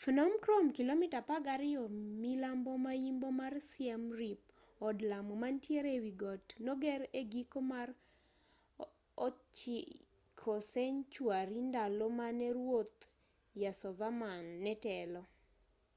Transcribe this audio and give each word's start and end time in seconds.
phnom 0.00 0.32
krom 0.44 0.66
kilomita 0.78 1.20
12 1.30 1.88
milambo 2.22 2.72
maimbo 2.84 3.28
mar 3.40 3.54
siem 3.70 4.02
reap 4.20 4.40
od 4.88 4.96
lamo 5.10 5.34
mantiere 5.42 5.90
ewigot 5.98 6.44
noger 6.66 7.00
egiko 7.20 7.58
mar 7.72 7.88
9th 9.28 10.50
century 10.74 11.58
ndalo 11.68 12.06
mane 12.18 12.46
ruoth 12.56 13.00
yasovarman 13.62 14.44
netelo 14.64 15.22